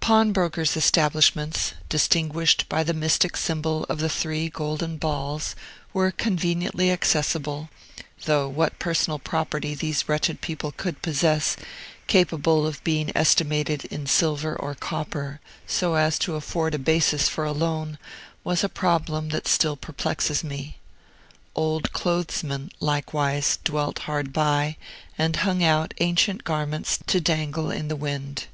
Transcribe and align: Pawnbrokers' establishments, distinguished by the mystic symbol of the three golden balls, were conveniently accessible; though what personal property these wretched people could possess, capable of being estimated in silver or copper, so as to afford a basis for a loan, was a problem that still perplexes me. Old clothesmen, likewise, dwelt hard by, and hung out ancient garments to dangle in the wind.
Pawnbrokers' 0.00 0.76
establishments, 0.76 1.74
distinguished 1.88 2.68
by 2.68 2.82
the 2.82 2.92
mystic 2.92 3.36
symbol 3.36 3.84
of 3.84 4.00
the 4.00 4.08
three 4.08 4.48
golden 4.48 4.96
balls, 4.96 5.54
were 5.92 6.10
conveniently 6.10 6.90
accessible; 6.90 7.68
though 8.24 8.48
what 8.48 8.80
personal 8.80 9.20
property 9.20 9.72
these 9.76 10.08
wretched 10.08 10.40
people 10.40 10.72
could 10.72 11.00
possess, 11.02 11.54
capable 12.08 12.66
of 12.66 12.82
being 12.82 13.12
estimated 13.16 13.84
in 13.84 14.08
silver 14.08 14.56
or 14.56 14.74
copper, 14.74 15.38
so 15.68 15.94
as 15.94 16.18
to 16.18 16.34
afford 16.34 16.74
a 16.74 16.76
basis 16.76 17.28
for 17.28 17.44
a 17.44 17.52
loan, 17.52 17.96
was 18.42 18.64
a 18.64 18.68
problem 18.68 19.28
that 19.28 19.46
still 19.46 19.76
perplexes 19.76 20.42
me. 20.42 20.78
Old 21.54 21.92
clothesmen, 21.92 22.72
likewise, 22.80 23.60
dwelt 23.62 24.00
hard 24.00 24.32
by, 24.32 24.76
and 25.16 25.36
hung 25.46 25.62
out 25.62 25.94
ancient 25.98 26.42
garments 26.42 26.98
to 27.06 27.20
dangle 27.20 27.70
in 27.70 27.86
the 27.86 27.94
wind. 27.94 28.48